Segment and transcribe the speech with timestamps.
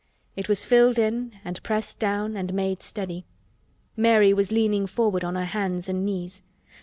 [0.35, 3.23] It was filled in and pressed down and made steady.
[3.95, 6.41] Mary was leaning forward on her hands and knees.